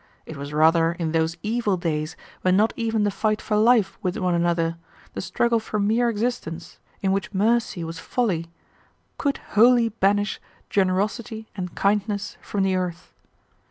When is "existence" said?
6.09-6.79